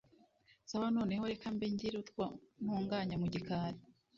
[0.69, 2.23] sawa noneho reka mbe ngira utwo
[2.61, 3.79] ntunganya mugikari